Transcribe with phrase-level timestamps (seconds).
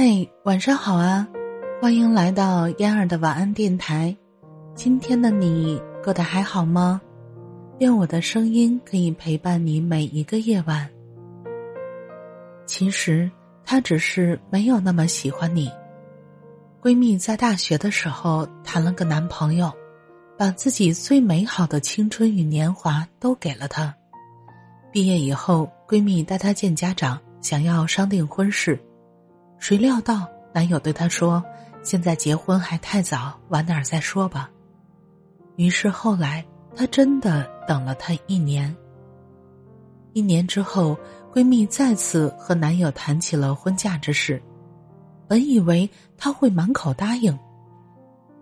[0.00, 0.04] 嗨，
[0.44, 1.26] 晚上好啊！
[1.82, 4.16] 欢迎来到嫣儿的晚安电台。
[4.72, 7.00] 今天的你过得还好吗？
[7.80, 10.88] 愿我的声音可以陪伴你每一个夜晚。
[12.64, 13.28] 其实
[13.64, 15.68] 他只是没有那么喜欢你。
[16.80, 19.68] 闺蜜在大学的时候谈了个男朋友，
[20.38, 23.92] 把自己最美好的青春与年华都给了他。
[24.92, 28.78] 毕业以后，闺蜜带她见家长，想要商定婚事。
[29.58, 31.42] 谁料到男友对她说
[31.82, 34.50] ：“现在结婚还太早，晚点再说吧。”
[35.56, 36.44] 于是后来
[36.74, 38.74] 她真的等了他一年。
[40.14, 40.96] 一年之后，
[41.32, 44.42] 闺蜜再次和男友谈起了婚嫁之事，
[45.28, 47.38] 本以为他会满口答应，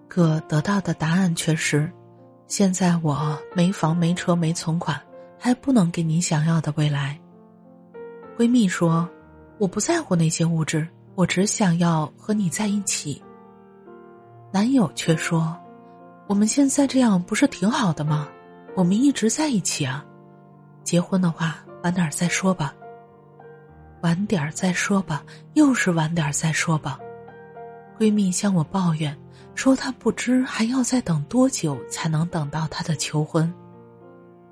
[0.08, 1.90] 可得到的答案却是
[2.46, 4.98] ：“现在我没房没车没存款，
[5.38, 7.18] 还不能给你想要的未来。”
[8.38, 9.06] 闺蜜说
[9.58, 13.22] ：“我不在乎那些物质。”我只想要和你在一起。
[14.52, 15.56] 男友却说
[16.28, 18.28] ：“我们现在这样不是挺好的吗？
[18.76, 20.04] 我们一直在一起啊。
[20.84, 22.74] 结婚的话，晚点再说吧。
[24.02, 26.98] 晚点再说吧，又是晚点再说吧。”
[27.98, 29.16] 闺蜜向我抱怨
[29.54, 33.50] 说：“她不知还要再等多久才能等到他的求婚。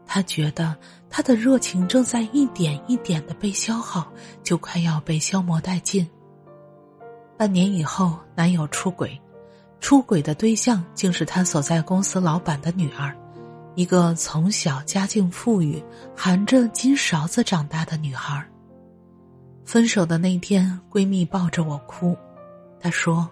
[0.07, 0.75] 她觉得
[1.11, 4.11] 她的热情正在一点一点的被消耗，
[4.42, 6.09] 就快要被消磨殆尽。”
[7.37, 9.21] 半年以后，男友出轨，
[9.81, 13.15] 出轨的对象竟是他所在公司老板的女儿，
[13.75, 15.83] 一个从小家境富裕、
[16.17, 18.45] 含着金勺子长大的女孩。
[19.65, 22.17] 分手的那天，闺蜜抱着我哭，
[22.79, 23.29] 她说：“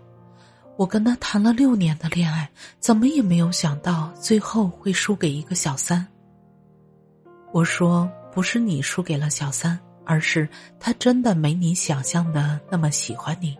[0.77, 2.50] 我跟他谈了六年的恋爱，
[2.81, 6.05] 怎么也没有想到最后会输给一个小三。”
[7.53, 10.48] 我说：“不是你输给了小三，而是
[10.81, 13.56] 他真的没你想象的那么喜欢你。”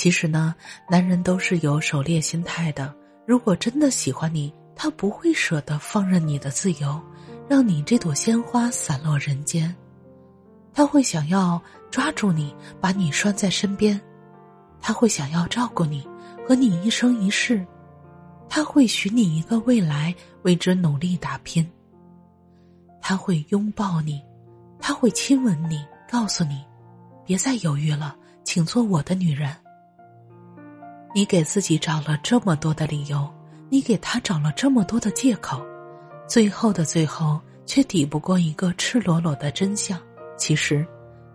[0.00, 0.54] 其实呢，
[0.88, 2.90] 男人都是有狩猎心态的。
[3.26, 6.98] 如果真的喜欢你，他不会舍得放任你的自由，
[7.46, 9.76] 让你这朵鲜花散落人间。
[10.72, 11.60] 他会想要
[11.90, 14.00] 抓住你，把你拴在身边。
[14.80, 16.08] 他会想要照顾你，
[16.48, 17.62] 和你一生一世。
[18.48, 20.14] 他会许你一个未来，
[20.44, 21.70] 为之努力打拼。
[23.02, 24.18] 他会拥抱你，
[24.78, 26.64] 他会亲吻你，告诉你，
[27.22, 29.54] 别再犹豫了，请做我的女人。
[31.12, 33.28] 你给自己找了这么多的理由，
[33.68, 35.60] 你给他找了这么多的借口，
[36.28, 39.98] 最后的最后却抵不过一个赤裸裸的真相。
[40.36, 40.86] 其实，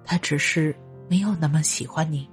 [0.06, 0.74] 他只是
[1.10, 2.30] 没有那么喜欢你。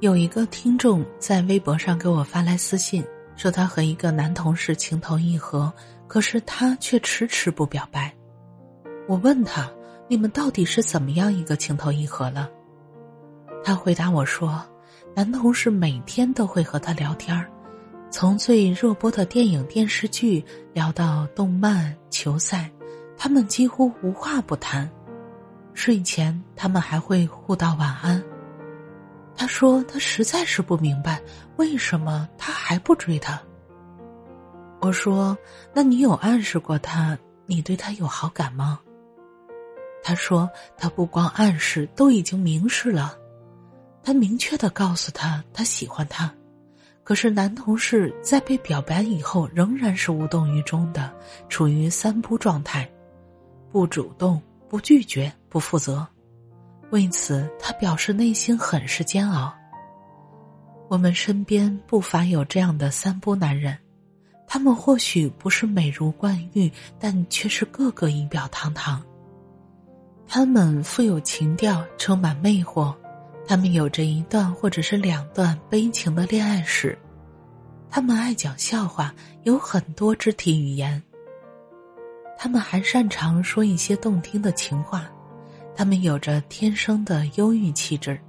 [0.00, 3.04] 有一个听众在微博上给我发来私信，
[3.36, 5.70] 说他和一个男同事情投意合，
[6.06, 8.10] 可是他却迟迟不表白。
[9.06, 9.70] 我问他
[10.08, 12.48] ：“你们到底是怎么样一个情投意合了？”
[13.62, 14.64] 他回答我说。
[15.14, 17.50] 男同事每天都会和他聊天儿，
[18.10, 22.70] 从最热播的电影电视剧聊到动漫球赛，
[23.16, 24.88] 他们几乎无话不谈。
[25.74, 28.22] 睡前他们还会互道晚安。
[29.36, 31.22] 他说他实在是不明白
[31.56, 33.40] 为什么他还不追他。
[34.80, 35.36] 我说
[35.74, 38.78] 那你有暗示过他你对他有好感吗？
[40.00, 43.17] 他说他不光暗示，都已经明示了。
[44.08, 46.32] 他明确的告诉他，他喜欢他，
[47.04, 51.12] 可是男同事在被表白以后，仍然是无动于衷的，
[51.50, 52.90] 处于三不状态：
[53.70, 56.08] 不主动、不拒绝、不负责。
[56.88, 59.52] 为此，他表示内心很是煎熬。
[60.88, 63.76] 我们身边不乏有这样的三不男人，
[64.46, 69.02] 他们或许不是美如冠玉，但却是个个仪表堂堂。
[70.26, 72.96] 他们富有情调，充满魅惑。
[73.48, 76.96] 他们有着一段或者是两段悲情的恋爱史，
[77.88, 79.14] 他们爱讲笑话，
[79.44, 81.02] 有很多肢体语言。
[82.36, 85.10] 他们还擅长说一些动听的情话，
[85.74, 88.20] 他们有着天生的忧郁气质。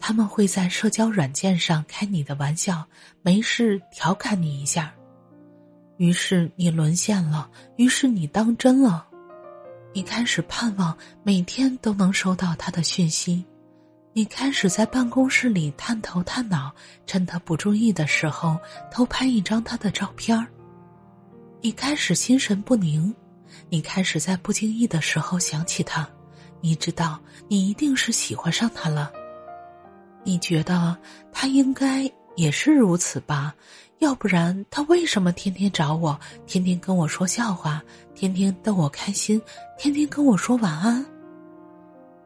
[0.00, 2.84] 他们会在社交软件上开你的玩笑，
[3.22, 4.92] 没事调侃你一下，
[5.98, 9.06] 于是你沦陷了，于是你当真了，
[9.94, 13.44] 你开始盼望每天都能收到他的讯息。
[14.12, 16.72] 你开始在办公室里探头探脑，
[17.06, 18.58] 趁他不注意的时候
[18.90, 20.48] 偷拍一张他的照片儿。
[21.60, 23.14] 你开始心神不宁，
[23.68, 26.08] 你开始在不经意的时候想起他，
[26.60, 29.12] 你知道你一定是喜欢上他了。
[30.24, 30.98] 你觉得
[31.32, 33.54] 他应该也是如此吧？
[34.00, 37.80] 要不然他为什么天天找我，天天跟我说笑话，
[38.12, 39.40] 天天逗我开心，
[39.78, 41.06] 天天跟我说晚安？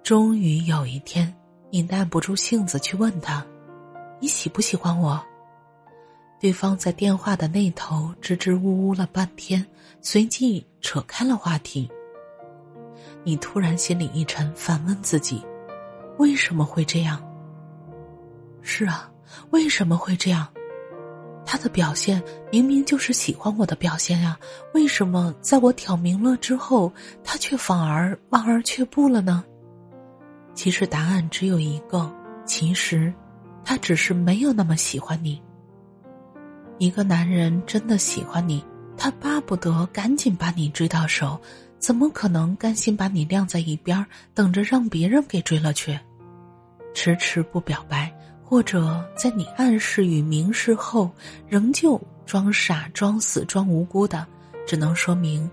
[0.03, 1.35] 终于有一天，
[1.75, 3.45] 你耐不住性子去问他
[4.23, 5.21] ：“你喜不喜欢我？”
[6.39, 9.67] 对方在电话的那头支支吾吾了半天，
[10.01, 11.91] 随即扯开了话题。
[13.25, 15.45] 你突然心里一沉，反问自己：
[16.17, 17.21] 为什么会这样？
[18.63, 19.11] 是啊，
[19.51, 20.47] 为什么会这样？
[21.45, 22.23] 他的表现
[22.53, 24.39] 明明就是喜欢我的表现呀，
[24.75, 26.93] 为什么在我挑明了之后，
[27.25, 29.45] 他却反而望而却步了呢？
[30.65, 32.11] 其实答案只有一个，
[32.47, 33.13] 其实，
[33.63, 35.39] 他只是没有那么喜欢你。
[36.79, 38.65] 一个男人真的喜欢你，
[38.97, 41.39] 他巴不得赶紧把你追到手，
[41.79, 46.01] 怎么可能甘心把你晾在一边，等着让别人给追了去？
[46.95, 48.11] 迟迟不表白，
[48.43, 51.11] 或者在你暗示与明示后，
[51.47, 54.27] 仍旧装傻、装死、装无辜的，
[54.67, 55.47] 只能说明，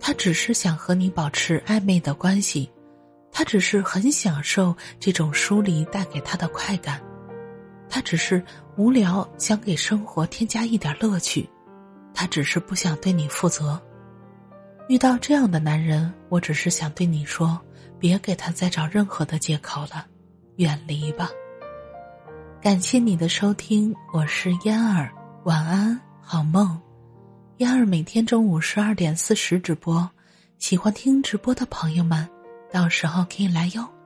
[0.00, 2.70] 他只是想和你保持暧昧的关系，
[3.38, 7.00] 他只是很享受这种疏离带给他的快感。
[7.88, 8.44] 他只是
[8.76, 11.48] 无聊，想给生活添加一点乐趣。
[12.12, 13.80] 他只是不想对你负责。
[14.88, 17.56] 遇到这样的男人，我只是想对你说：
[17.96, 20.04] 别给他再找任何的借口了，
[20.56, 21.30] 远离吧。
[22.60, 25.12] 感谢你的收听，我是嫣儿，
[25.44, 26.76] 晚安，好梦。
[27.58, 30.10] 嫣儿每天中午十二点四十直播，
[30.58, 32.28] 喜欢听直播的朋友们，
[32.70, 33.97] 到时候可以来哟。